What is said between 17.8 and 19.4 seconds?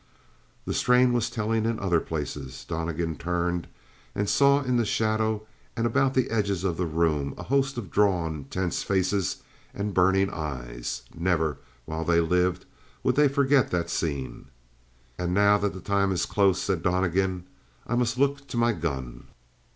"I must look to my gun."